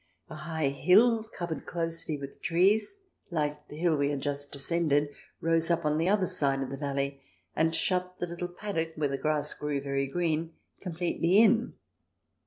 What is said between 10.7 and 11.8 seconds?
com pletely in.